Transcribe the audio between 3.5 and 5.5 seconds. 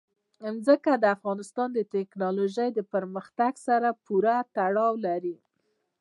سره پوره تړاو لري.